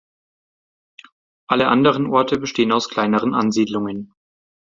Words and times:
Alle 1.47 1.67
anderen 1.67 2.07
Orte 2.07 2.39
bestehen 2.39 2.71
aus 2.71 2.89
kleineren 2.89 3.35
Ansiedlungen. 3.35 4.15